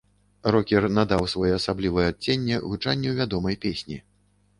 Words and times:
Рокер 0.53 0.85
надаў 0.97 1.27
своеасаблівае 1.33 2.05
адценне 2.13 2.57
гучанню 2.71 3.13
вядомай 3.21 3.59
песні. 3.67 3.99